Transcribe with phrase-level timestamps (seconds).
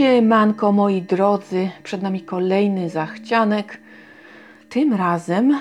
[0.00, 3.80] Siemanko moi drodzy, przed nami kolejny zachcianek.
[4.68, 5.60] Tym razem y,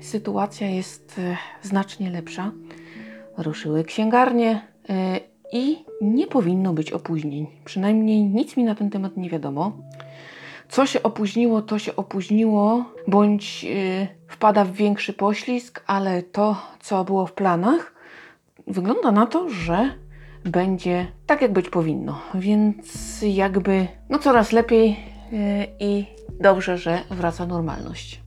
[0.00, 2.52] sytuacja jest y, znacznie lepsza.
[3.36, 4.94] Ruszyły księgarnie y,
[5.52, 7.46] i nie powinno być opóźnień.
[7.64, 9.72] Przynajmniej nic mi na ten temat nie wiadomo.
[10.68, 13.66] Co się opóźniło, to się opóźniło, bądź
[14.26, 17.94] wpada w większy poślizg, ale to, co było w planach,
[18.66, 19.90] wygląda na to, że
[20.48, 22.20] będzie tak, jak być powinno.
[22.34, 26.06] Więc jakby no coraz lepiej yy, i
[26.40, 28.22] dobrze, że wraca normalność.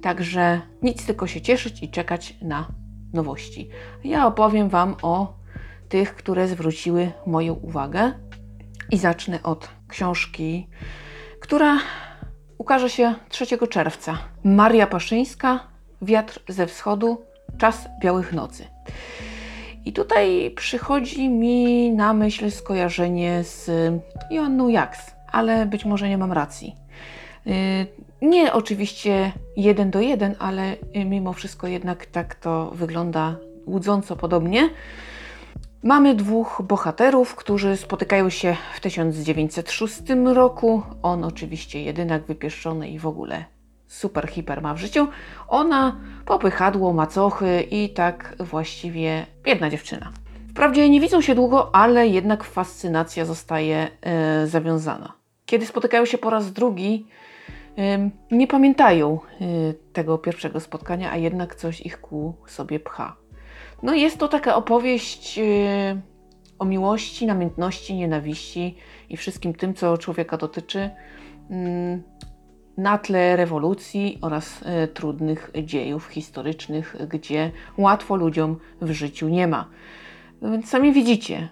[0.00, 2.68] Także nic tylko się cieszyć i czekać na
[3.12, 3.68] nowości.
[4.04, 5.38] Ja opowiem Wam o
[5.88, 8.12] tych, które zwróciły moją uwagę
[8.90, 10.68] i zacznę od książki,
[11.40, 11.78] która
[12.58, 14.18] ukaże się 3 czerwca.
[14.44, 15.60] Maria Paszyńska,
[16.02, 18.64] Wiatr ze wschodu, Czas białych nocy.
[19.88, 23.70] I tutaj przychodzi mi na myśl skojarzenie z
[24.30, 26.76] Joanną Jaks, ale być może nie mam racji.
[27.46, 27.86] Y,
[28.22, 33.36] nie oczywiście jeden do jeden, ale mimo wszystko jednak tak to wygląda
[33.66, 34.70] łudząco podobnie.
[35.82, 40.02] Mamy dwóch bohaterów, którzy spotykają się w 1906
[40.34, 40.82] roku.
[41.02, 43.57] On oczywiście jedynak wypieszczony i w ogóle
[43.88, 45.08] super hiper ma w życiu.
[45.48, 50.12] Ona popychadło, macochy i tak właściwie biedna dziewczyna.
[50.50, 55.12] Wprawdzie nie widzą się długo, ale jednak fascynacja zostaje e, zawiązana.
[55.46, 57.06] Kiedy spotykają się po raz drugi,
[58.30, 59.44] nie pamiętają e,
[59.92, 63.16] tego pierwszego spotkania, a jednak coś ich ku sobie pcha.
[63.82, 66.00] No jest to taka opowieść e,
[66.58, 68.76] o miłości, namiętności, nienawiści
[69.08, 70.90] i wszystkim tym, co człowieka dotyczy.
[71.50, 72.02] Mm,
[72.78, 79.68] na tle rewolucji oraz e, trudnych dziejów historycznych, gdzie łatwo ludziom w życiu nie ma.
[80.42, 81.48] No więc sami widzicie,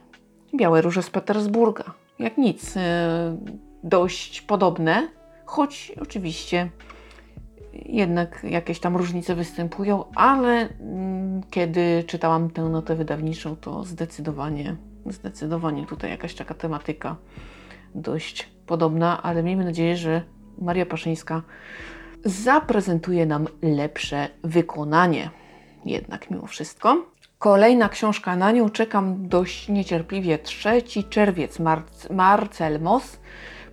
[0.55, 1.85] białe róże z Petersburga,
[2.19, 3.37] jak nic, e,
[3.85, 5.09] dość podobne,
[5.45, 6.71] choć oczywiście
[7.73, 15.87] jednak jakieś tam różnice występują, ale mm, kiedy czytałam tę notę wydawniczą, to zdecydowanie, zdecydowanie
[15.87, 17.17] tutaj jakaś taka tematyka
[17.95, 21.43] dość podobna, ale miejmy nadzieję, że Maria Paszyńska
[22.25, 25.31] zaprezentuje nam lepsze wykonanie.
[25.85, 27.07] Jednak mimo wszystko.
[27.39, 30.39] Kolejna książka, na nią czekam dość niecierpliwie.
[30.39, 33.19] 3 czerwiec, Marc Marcel Moss.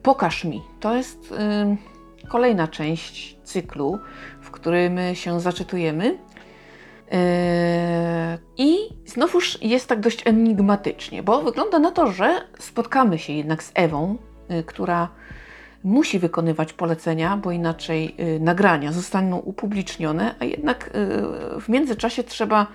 [0.03, 0.61] Pokaż mi.
[0.79, 1.77] To jest yy,
[2.29, 3.99] kolejna część cyklu,
[4.41, 6.05] w którym się zaczytujemy.
[6.05, 7.17] Yy,
[8.57, 13.71] I znowuż jest tak dość enigmatycznie, bo wygląda na to, że spotkamy się jednak z
[13.75, 14.17] Ewą,
[14.49, 15.09] yy, która
[15.83, 22.67] musi wykonywać polecenia, bo inaczej y, nagrania zostaną upublicznione, a jednak y, w międzyczasie trzeba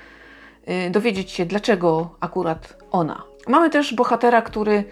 [0.87, 3.23] y, dowiedzieć się, dlaczego akurat ona.
[3.49, 4.85] Mamy też bohatera, który,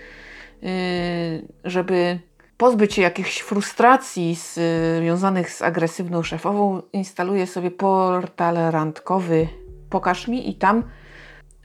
[1.65, 2.19] żeby
[2.56, 4.37] pozbyć się jakichś frustracji
[5.00, 9.48] związanych z agresywną szefową, instaluje sobie portal randkowy
[9.91, 10.83] Pokaż mi i tam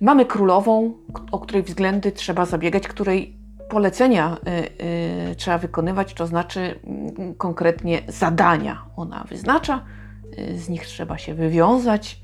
[0.02, 0.94] mamy królową,
[1.32, 3.41] o której względy trzeba zabiegać, której
[3.72, 9.86] polecenia y, y, trzeba wykonywać, to znaczy y, konkretnie zadania ona wyznacza,
[10.40, 12.22] y, z nich trzeba się wywiązać.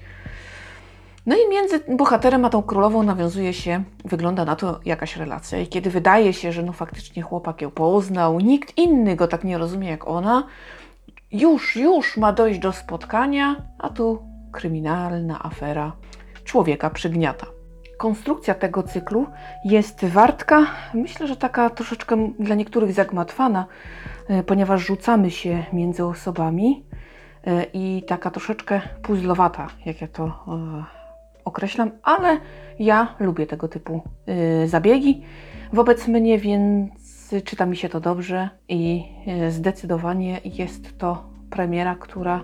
[1.25, 5.59] No i między bohaterem a tą królową nawiązuje się, wygląda na to jakaś relacja.
[5.59, 9.57] I kiedy wydaje się, że no faktycznie chłopak ją poznał, nikt inny go tak nie
[9.57, 10.47] rozumie jak ona,
[11.31, 15.91] już, już ma dojść do spotkania, a tu kryminalna afera
[16.43, 17.56] człowieka przygniata
[17.97, 19.27] konstrukcja tego cyklu
[19.65, 23.65] jest wartka, myślę, że taka troszeczkę dla niektórych zagmatwana,
[24.27, 26.85] e, ponieważ rzucamy się między osobami
[27.47, 30.31] e, i taka troszeczkę puzzlowata, jak ja to e,
[31.45, 32.37] określam, ale
[32.79, 34.01] ja lubię tego typu
[34.65, 35.23] zabiegi
[35.73, 36.89] wobec mnie, więc
[37.43, 39.03] czyta mi się to dobrze i
[39.49, 42.43] zdecydowanie jest to premiera, która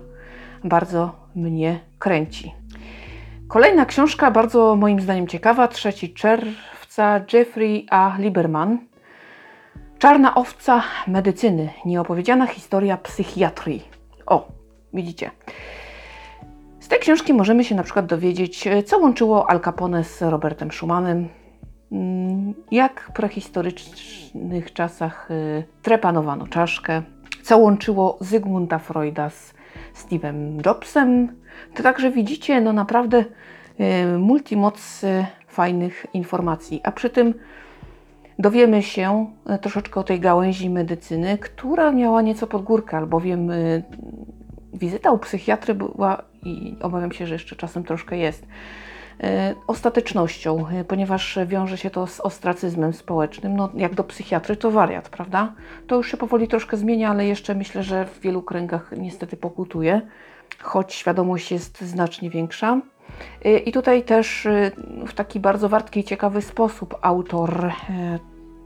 [0.64, 2.63] bardzo mnie kręci.
[3.48, 8.16] Kolejna książka, bardzo moim zdaniem ciekawa, 3 czerwca, Jeffrey A.
[8.18, 8.78] Lieberman.
[9.98, 13.88] Czarna owca medycyny, nieopowiedziana historia psychiatrii.
[14.26, 14.48] O,
[14.94, 15.30] widzicie.
[16.80, 21.28] Z tej książki możemy się na przykład dowiedzieć, co łączyło Al Capone z Robertem Schumannem,
[21.92, 27.02] mm, jak w prehistorycznych czasach y, trepanowano czaszkę,
[27.42, 29.54] co łączyło Zygmunta Freuda z
[29.94, 31.43] Steve'em Jobsem.
[31.74, 33.24] To także widzicie, no naprawdę
[33.80, 35.00] y, multimoc
[35.48, 37.34] fajnych informacji, a przy tym
[38.38, 43.82] dowiemy się y, troszeczkę o tej gałęzi medycyny, która miała nieco pod górkę, albowiem y,
[44.72, 48.46] wizyta u psychiatry była i obawiam się, że jeszcze czasem troszkę jest
[49.66, 53.56] ostatecznością, ponieważ wiąże się to z ostracyzmem społecznym.
[53.56, 55.52] No, jak do psychiatry to wariat, prawda?
[55.86, 60.00] To już się powoli troszkę zmienia, ale jeszcze myślę, że w wielu kręgach niestety pokutuje,
[60.64, 62.80] choć świadomość jest znacznie większa.
[63.44, 64.48] E, I tutaj też
[65.06, 67.72] w taki bardzo wartki i ciekawy sposób autor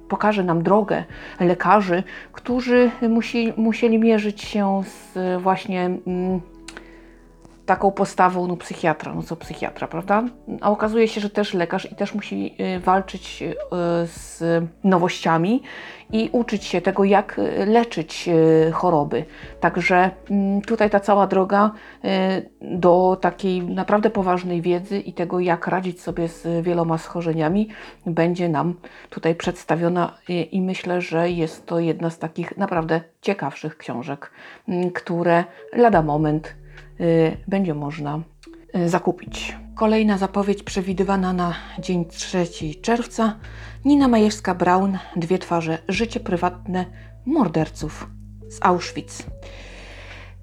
[0.09, 1.05] pokaże nam drogę
[1.41, 2.03] lekarzy,
[2.33, 6.41] którzy musi, musieli mierzyć się z właśnie mm,
[7.69, 10.25] taką postawą no, psychiatra, no co psychiatra, prawda?
[10.61, 13.55] A okazuje się, że też lekarz i też musi y, walczyć y,
[14.07, 14.43] z
[14.85, 15.63] nowościami
[16.13, 18.29] i uczyć się tego, jak y, leczyć
[18.73, 19.25] choroby.
[19.61, 21.71] Także mm, tutaj ta cała droga
[22.61, 27.69] do takiej naprawdę poważnej wiedzy i tego, jak radzić sobie z wieloma schorzeniami,
[28.07, 28.75] będzie nam
[29.11, 34.31] tutaj przedstawiona i myślę, że jest to jedna z takich naprawdę ciekawszych książek,
[34.69, 36.55] mm, które lada moment
[37.49, 38.21] będzie można
[38.77, 39.57] y, zakupić.
[39.75, 42.47] Kolejna zapowiedź przewidywana na dzień 3
[42.83, 43.37] czerwca.
[43.85, 46.85] Nina Majewska-Braun, Dwie twarze, życie prywatne
[47.27, 48.11] morderców
[48.49, 49.27] z Auschwitz.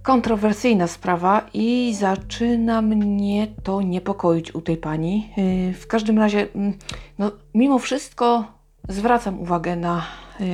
[0.04, 5.30] Kontrowersyjna sprawa i zaczyna mnie to niepokoić u tej pani.
[5.38, 6.74] Y, w każdym razie, mm,
[7.20, 8.46] no, mimo wszystko
[8.90, 10.06] zwracam uwagę na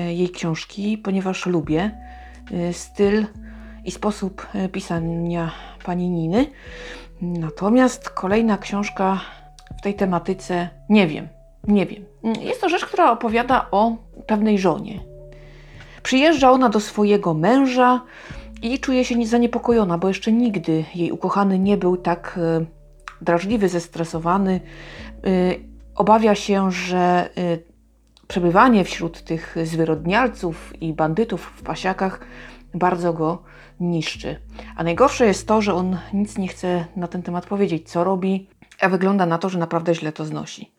[0.09, 1.91] jej książki, ponieważ lubię
[2.71, 3.25] styl
[3.85, 5.51] i sposób pisania
[5.85, 6.45] pani Niny.
[7.21, 9.21] Natomiast kolejna książka
[9.79, 11.27] w tej tematyce nie wiem,
[11.67, 12.05] nie wiem.
[12.41, 13.95] Jest to rzecz, która opowiada o
[14.27, 14.99] pewnej żonie.
[16.03, 18.01] Przyjeżdża ona do swojego męża
[18.61, 22.65] i czuje się zaniepokojona, bo jeszcze nigdy jej ukochany nie był tak e,
[23.21, 24.61] drażliwy, zestresowany.
[24.61, 25.29] E,
[25.95, 27.57] obawia się, że e,
[28.27, 32.19] przebywanie wśród tych zwyrodnialców i bandytów w pasiakach
[32.73, 33.43] bardzo go
[33.79, 34.39] niszczy.
[34.75, 38.47] A najgorsze jest to, że on nic nie chce na ten temat powiedzieć, co robi,
[38.81, 40.71] a wygląda na to, że naprawdę źle to znosi.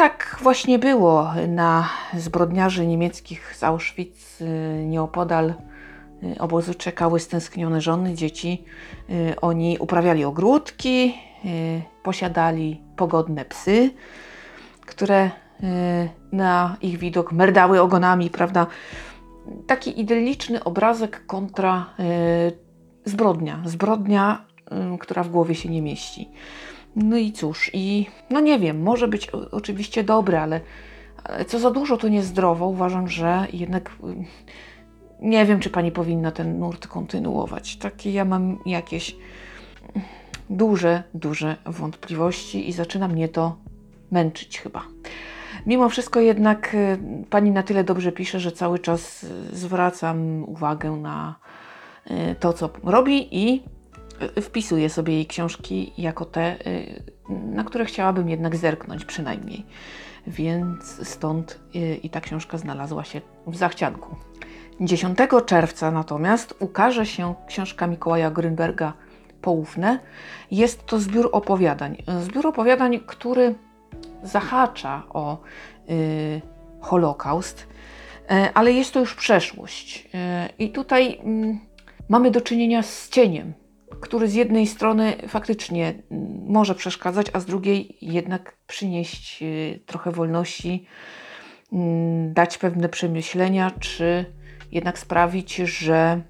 [0.00, 5.54] Tak właśnie było na zbrodniarzy niemieckich z Auschwitz y, nieopodal
[6.22, 8.64] y, obozu czekały stęsknione żony, dzieci.
[9.10, 11.14] Y, oni uprawiali ogródki,
[12.02, 13.90] posiadali pogodne psy,
[14.86, 15.30] które
[16.32, 18.66] na ich widok merdały ogonami, prawda?
[19.66, 22.52] Taki idylliczny obrazek kontra y,
[23.04, 23.62] zbrodnia.
[23.64, 24.44] Zbrodnia,
[24.94, 26.28] y, która w głowie się nie mieści.
[26.96, 30.60] No i cóż, i no nie wiem, może być oczywiście dobre, ale,
[31.24, 32.66] ale co za dużo to niezdrowo.
[32.66, 34.24] Uważam, że jednak y,
[35.20, 37.76] nie wiem, czy pani powinna ten nurt kontynuować.
[37.76, 39.16] Takie ja mam jakieś
[40.50, 43.56] duże, duże wątpliwości i zaczyna mnie to
[44.10, 44.82] męczyć chyba.
[45.66, 46.98] Mimo wszystko jednak y,
[47.30, 51.34] pani na tyle dobrze pisze, że cały czas y, zwracam uwagę na
[52.10, 53.62] y, to, co robi i
[54.40, 56.56] wpisuję sobie jej książki jako te,
[57.28, 59.66] na które chciałabym jednak zerknąć przynajmniej.
[60.26, 61.60] Więc stąd
[62.02, 64.16] i ta książka znalazła się w zachcianku.
[64.80, 68.92] 10 czerwca natomiast ukaże się książka Mikołaja Grünberga
[69.42, 69.98] Poufne.
[70.50, 72.02] Jest to zbiór opowiadań.
[72.20, 73.54] Zbiór opowiadań, który
[74.22, 75.38] zahacza o
[75.90, 76.40] y,
[76.80, 80.08] Holokaust, y, ale jest to już przeszłość.
[80.14, 81.58] Y, I tutaj y,
[82.08, 83.52] mamy do czynienia z cieniem,
[84.00, 90.10] który z jednej strony faktycznie mm, może przeszkadzać, a z drugiej jednak przynieść y, trochę
[90.10, 90.86] wolności,
[91.72, 94.24] mm, dać pewne przemyślenia, czy
[94.72, 96.22] jednak sprawić, że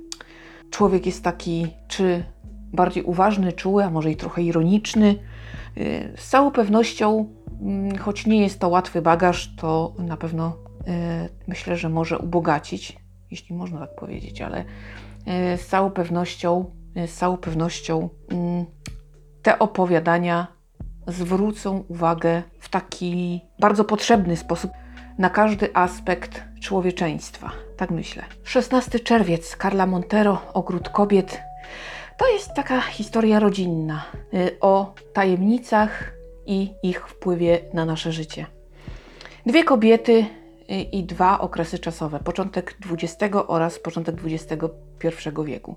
[0.71, 2.25] człowiek jest taki, czy
[2.73, 5.17] bardziej uważny, czuły, a może i trochę ironiczny.
[5.79, 7.29] Y, z całą pewnością
[8.01, 12.99] choć nie jest to łatwy bagaż, to na pewno e, myślę, że może ubogacić,
[13.31, 14.65] jeśli można tak powiedzieć, ale
[15.27, 18.65] e, z całą pewnością, e, z całą pewnością mm,
[19.43, 20.47] te opowiadania
[21.07, 24.71] zwrócą uwagę w taki bardzo potrzebny sposób
[25.19, 27.51] na każdy aspekt człowieczeństwa.
[27.77, 28.23] Tak myślę.
[28.45, 31.41] 16 czerwiec, Carla Montero, Ogród Kobiet.
[32.17, 34.05] To jest taka historia rodzinna
[34.61, 38.47] o tajemnicach, i ich wpływie na nasze życie.
[39.47, 40.27] Dwie kobiety
[40.93, 45.77] i dwa okresy czasowe, początek XX oraz początek XXI wieku.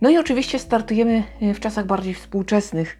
[0.00, 2.98] No i oczywiście startujemy w czasach bardziej współczesnych.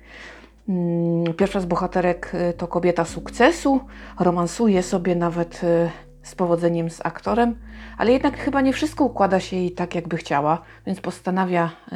[0.69, 3.81] Mm, pierwsza z bohaterek y, to kobieta sukcesu,
[4.21, 5.91] romansuje sobie nawet y,
[6.23, 7.59] z powodzeniem z aktorem,
[7.99, 11.93] ale jednak chyba nie wszystko układa się jej tak, jakby chciała, więc postanawia y,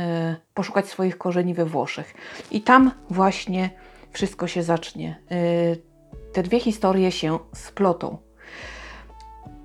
[0.55, 2.15] poszukać swoich korzeni we Włoszech.
[2.51, 3.71] I tam właśnie
[4.17, 5.21] wszystko się zacznie.
[5.33, 8.19] Y, te dwie historie się splotą.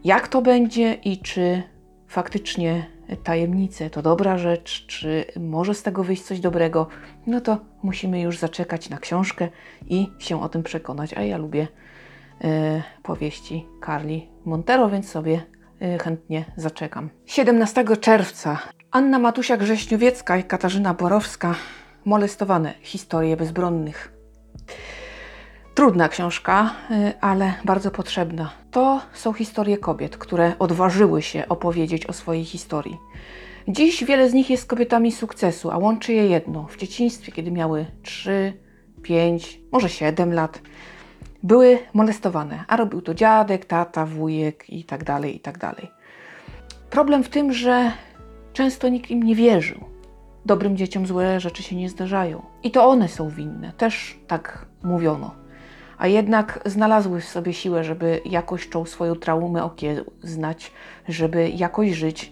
[0.03, 1.63] Jak to będzie i czy
[2.07, 2.85] faktycznie
[3.23, 6.87] tajemnicę to dobra rzecz, czy może z tego wyjść coś dobrego,
[7.27, 9.49] no to musimy już zaczekać na książkę
[9.87, 11.13] i się o tym przekonać.
[11.13, 11.67] A ja lubię
[12.43, 15.41] e, powieści Carli Montero, więc sobie
[15.81, 17.09] e, chętnie zaczekam.
[17.25, 18.59] 17 czerwca
[18.91, 21.55] Anna Matusia-Grześniowiecka i Katarzyna Borowska
[22.05, 24.20] molestowane historie bezbronnych.
[25.73, 28.51] Trudna książka, y, ale bardzo potrzebna.
[28.71, 32.97] To są historie kobiet, które odważyły się opowiedzieć o swojej historii.
[33.67, 36.67] Dziś wiele z nich jest kobietami sukcesu, a łączy je jedno.
[36.69, 38.53] W dzieciństwie, kiedy miały 3,
[39.01, 40.61] 5, może 7 lat,
[41.43, 45.91] były molestowane, a robił to dziadek, tata, wujek i tak dalej, i tak dalej.
[46.89, 47.91] Problem w tym, że
[48.53, 49.90] często nikt im nie wierzył.
[50.45, 52.41] Dobrym dzieciom złe rzeczy się nie zdarzają.
[52.63, 55.41] I to one są winne, też tak mówiono
[56.01, 60.71] a jednak znalazły w sobie siłę, żeby jakoś tą swoją traumę okiełznać,
[61.07, 62.31] żeby jakoś żyć.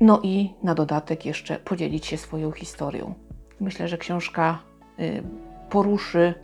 [0.00, 3.14] No i na dodatek jeszcze podzielić się swoją historią.
[3.60, 4.58] Myślę, że książka
[5.00, 5.22] y,
[5.70, 6.34] poruszy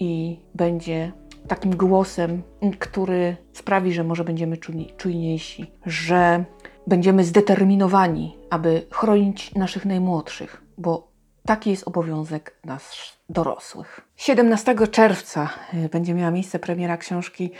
[0.00, 1.12] i będzie
[1.48, 2.42] takim głosem,
[2.78, 4.56] który sprawi, że może będziemy
[4.96, 6.44] czujniejsi, że
[6.88, 11.08] będziemy zdeterminowani, aby chronić naszych najmłodszych, bo
[11.48, 12.92] Taki jest obowiązek nas
[13.28, 14.00] dorosłych.
[14.16, 17.50] 17 czerwca y, będzie miała miejsce premiera książki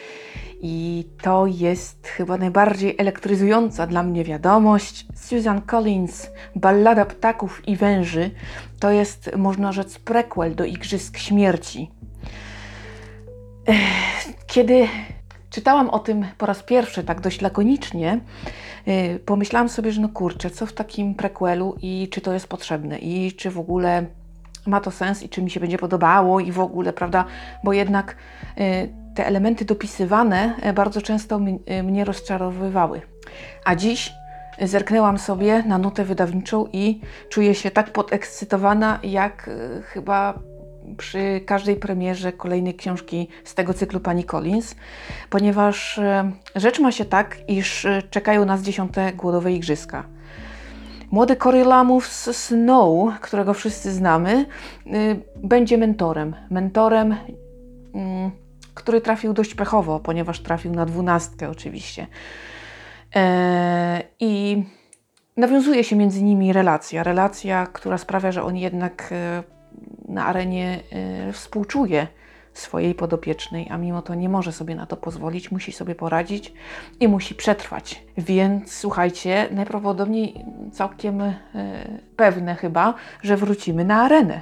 [0.61, 5.07] i to jest chyba najbardziej elektryzująca dla mnie wiadomość.
[5.15, 8.31] Susan Collins, Ballada ptaków i węży,
[8.81, 11.91] to jest, można rzec, prequel do Igrzysk Śmierci.
[14.47, 14.89] Kiedy
[15.51, 18.21] czytałam o tym po raz pierwszy tak dość lakonicznie,
[18.89, 22.99] Y, pomyślałam sobie, że no kurczę, co w takim prequelu i czy to jest potrzebne
[22.99, 24.07] i czy w ogóle
[24.67, 27.25] ma to sens i czy mi się będzie podobało i w ogóle, prawda?
[27.65, 28.17] Bo jednak
[28.59, 31.41] y, te elementy dopisywane y, bardzo często
[31.83, 33.01] mnie rozczarowywały.
[33.65, 34.13] A dziś
[34.63, 39.51] zerknęłam sobie na nutę wydawniczą i czuję się tak podekscytowana, jak
[39.85, 40.39] chyba
[40.97, 44.75] przy każdej premierze kolejnej książki z tego cyklu pani Collins,
[45.31, 50.05] ponieważ e, rzecz ma się tak, iż e, czekają nas dziesiąte głodowe igrzyska.
[51.11, 54.47] Młody Coriolanus Snow, którego wszyscy znamy,
[54.87, 54.91] e,
[55.37, 56.35] będzie mentorem.
[56.51, 57.17] Mentorem,
[57.95, 58.31] mm,
[58.75, 62.07] który trafił dość pechowo, ponieważ trafił na dwunastkę oczywiście.
[64.21, 64.63] I
[65.37, 67.03] nawiązuje się między nimi relacja.
[67.03, 69.15] Relacja, która sprawia, że on jednak
[70.09, 70.81] na arenie
[71.29, 72.07] y, współczuje
[72.53, 76.53] swojej podopiecznej, a mimo to nie może sobie na to pozwolić, musi sobie poradzić
[77.01, 78.03] i musi przetrwać.
[78.17, 81.35] Więc słuchajcie, najprawdopodobniej całkiem y,
[82.17, 84.41] pewne chyba, że wrócimy na arenę,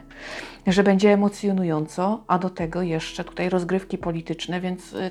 [0.66, 5.11] że będzie emocjonująco, a do tego jeszcze tutaj rozgrywki polityczne, więc y,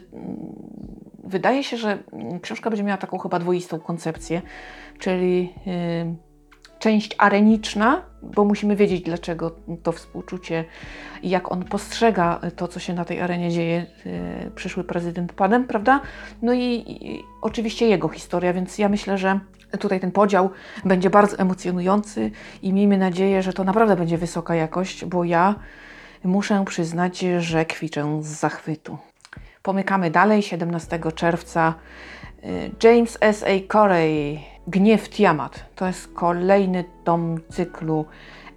[1.24, 1.98] wydaje się, że
[2.42, 4.42] książka będzie miała taką chyba dwoistą koncepcję,
[5.00, 5.54] czyli
[6.86, 10.66] część areniczna, bo musimy wiedzieć, dlaczego to współczucie
[11.24, 15.68] i jak on postrzega to, co się na tej arenie dzieje, yy, przyszły prezydent panem,
[15.68, 16.02] prawda?
[16.42, 19.40] No i, i, oczywiście jego historia, więc ja myślę, że
[19.80, 20.50] tutaj ten podział
[20.84, 25.56] będzie bardzo emocjonujący i miejmy nadzieję, że to naprawdę będzie wysoka jakość, bo ja
[26.24, 28.98] muszę przyznać, że kwiczę z zachwytu.
[29.64, 31.74] Pomykamy dalej, 17 czerwca
[32.84, 33.44] James S.
[33.44, 33.74] A.
[33.74, 35.66] Corey Gniew Tiamat.
[35.76, 38.06] To jest kolejny tom cyklu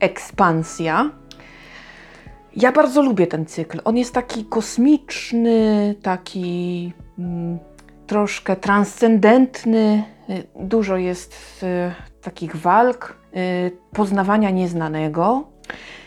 [0.00, 1.10] Ekspansja.
[2.56, 3.80] Ja bardzo lubię ten cykl.
[3.84, 7.58] On jest taki kosmiczny, taki mm,
[8.06, 10.04] troszkę transcendentny.
[10.56, 11.92] Dużo jest y,
[12.22, 15.97] takich walk, y, poznawania nieznanego, y,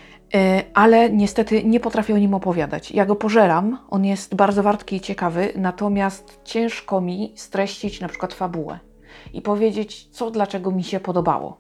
[0.73, 2.91] ale niestety nie potrafię o nim opowiadać.
[2.91, 8.33] Ja go pożeram, on jest bardzo wartki i ciekawy, natomiast ciężko mi streścić na przykład
[8.33, 8.79] fabułę
[9.33, 11.57] i powiedzieć, co dlaczego mi się podobało.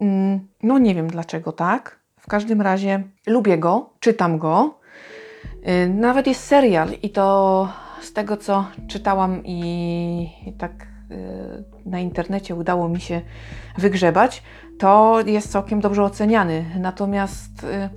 [0.00, 2.00] Mm, no nie wiem dlaczego tak.
[2.20, 4.78] W każdym razie lubię go, czytam go.
[5.68, 7.68] Y, nawet jest serial i to
[8.00, 10.86] z tego co czytałam i tak y,
[11.86, 13.20] na internecie udało mi się
[13.78, 14.42] wygrzebać,
[14.78, 16.64] to jest całkiem dobrze oceniany.
[16.78, 17.88] Natomiast y,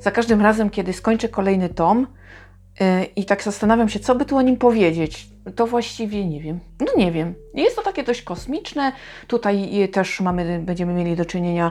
[0.00, 2.06] za każdym razem, kiedy skończę kolejny tom
[3.16, 6.60] i tak zastanawiam się, co by tu o nim powiedzieć, to właściwie nie wiem.
[6.80, 7.34] No nie wiem.
[7.54, 8.92] Jest to takie dość kosmiczne.
[9.26, 11.70] Tutaj też mamy, będziemy mieli do czynienia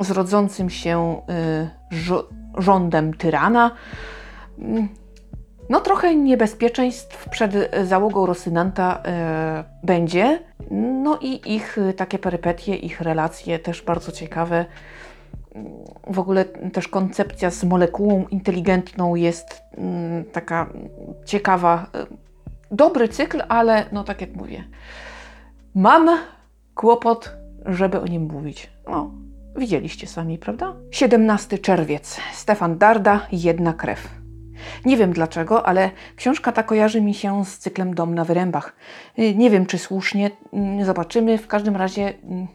[0.00, 1.22] z rodzącym się
[1.92, 3.70] y, rządem tyrana.
[5.68, 7.52] No trochę niebezpieczeństw przed
[7.84, 9.02] załogą Rosynanta
[9.82, 10.38] y, będzie.
[11.02, 14.64] No i ich y, takie perypetie, ich relacje też bardzo ciekawe.
[16.06, 20.66] W ogóle też koncepcja z molekułą inteligentną jest mm, taka
[21.24, 21.86] ciekawa
[22.70, 24.64] dobry cykl, ale no tak jak mówię,
[25.74, 26.18] mam
[26.74, 28.70] kłopot żeby o nim mówić.
[28.90, 29.10] No,
[29.56, 30.74] widzieliście sami, prawda?
[30.90, 32.20] 17 czerwiec.
[32.32, 34.23] Stefan Darda, Jedna krew.
[34.84, 38.76] Nie wiem dlaczego, ale książka ta kojarzy mi się z cyklem Dom na Wyrębach.
[39.18, 41.38] Y, Nie wiem, czy słusznie, mm, zobaczymy.
[41.38, 42.46] W każdym razie mm,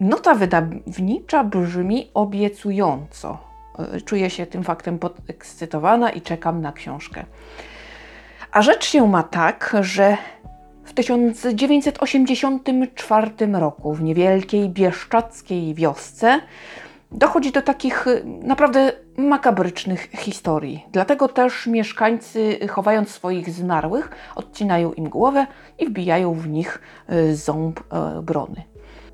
[0.00, 3.38] nota wydawnicza brzmi obiecująco.
[3.96, 7.24] Y, Czuję się tym faktem podekscytowana i czekam na książkę.
[8.52, 10.16] A rzecz się ma tak, że
[10.84, 16.40] w 1984 roku w niewielkiej bieszczackiej wiosce
[17.12, 20.86] dochodzi do takich y, naprawdę makabrycznych historii.
[20.92, 25.46] Dlatego też mieszkańcy, chowając swoich zmarłych, odcinają im głowę
[25.78, 26.80] i wbijają w nich
[27.12, 27.80] y, ząb
[28.22, 28.62] brony.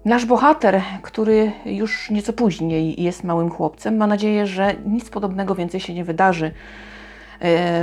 [0.05, 5.81] Nasz bohater, który już nieco później jest małym chłopcem, ma nadzieję, że nic podobnego więcej
[5.81, 6.51] się nie wydarzy.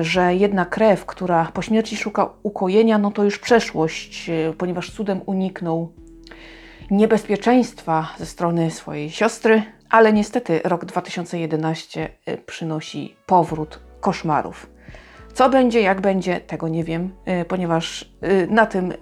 [0.01, 5.91] Że jedna krew, która po śmierci szuka ukojenia, no to już przeszłość, ponieważ cudem uniknął
[6.91, 14.69] niebezpieczeństwa ze strony swojej siostry, ale niestety rok 2011 e, przynosi powrót koszmarów.
[15.33, 18.95] Co będzie, jak będzie, tego nie wiem, y, ponieważ y, na tym y,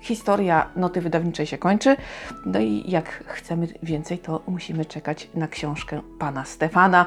[0.00, 1.96] historia noty wydawniczej się kończy.
[2.46, 7.06] No i jak chcemy więcej, to musimy czekać na książkę pana Stefana.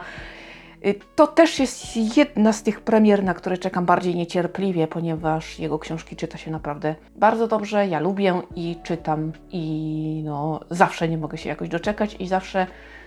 [0.86, 5.80] Y, To też jest jedna z tych premier, na które czekam bardziej niecierpliwie, ponieważ jego
[5.80, 7.88] książki czyta się naprawdę bardzo dobrze.
[7.88, 13.05] Ja lubię i czytam, i no, zawsze nie mogę się jakoś doczekać, i zawsze y,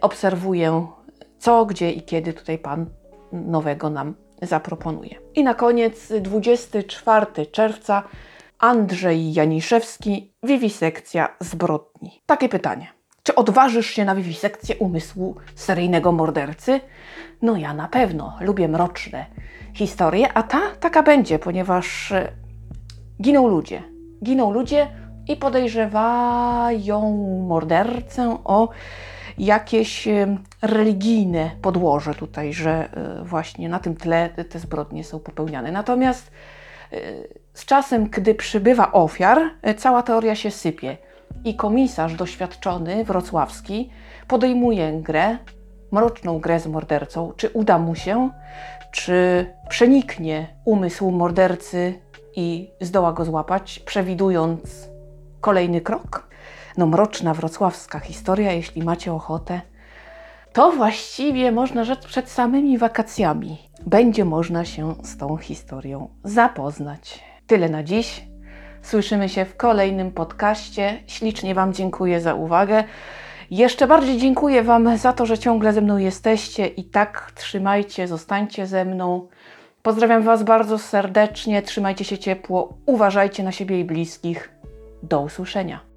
[0.00, 0.86] obserwuję,
[1.38, 2.86] co, gdzie i kiedy tutaj pan
[3.32, 5.14] nowego nam zaproponuje.
[5.34, 8.02] I na koniec 24 czerwca
[8.58, 12.22] Andrzej Janiszewski, wiwisekcja zbrodni.
[12.26, 12.86] Takie pytanie.
[13.22, 16.80] Czy odważysz się na wiwisekcję umysłu seryjnego mordercy?
[17.42, 18.36] No ja na pewno.
[18.40, 19.26] Lubię mroczne
[19.74, 22.32] historie, a ta taka będzie, ponieważ e,
[23.22, 23.82] giną ludzie.
[24.24, 24.86] Giną ludzie
[25.28, 27.16] i podejrzewają
[27.48, 28.68] mordercę o
[29.38, 35.72] jakieś e, religijne podłoże tutaj, że e, właśnie na tym tle te zbrodnie są popełniane.
[35.72, 36.30] Natomiast
[36.92, 36.96] e,
[37.54, 39.38] z czasem, gdy przybywa ofiar,
[39.76, 40.96] cała teoria się sypie
[41.44, 43.90] i komisarz doświadczony wrocławski
[44.28, 45.38] podejmuje grę,
[45.90, 47.32] mroczną grę z mordercą.
[47.36, 48.30] Czy uda mu się,
[48.90, 52.00] czy przeniknie umysł mordercy
[52.36, 54.88] i zdoła go złapać, przewidując
[55.40, 56.33] kolejny krok?
[56.76, 59.60] No, mroczna wrocławska historia, jeśli macie ochotę,
[60.52, 63.58] to właściwie można rzec przed samymi wakacjami.
[63.86, 67.24] Będzie można się z tą historią zapoznać.
[67.46, 68.26] Tyle na dziś.
[68.82, 71.02] Słyszymy się w kolejnym podcaście.
[71.06, 72.84] Ślicznie Wam dziękuję za uwagę.
[73.50, 78.66] Jeszcze bardziej dziękuję Wam za to, że ciągle ze mną jesteście i tak trzymajcie, zostańcie
[78.66, 79.28] ze mną.
[79.82, 84.50] Pozdrawiam Was bardzo serdecznie, trzymajcie się ciepło, uważajcie na siebie i bliskich.
[85.02, 85.93] Do usłyszenia.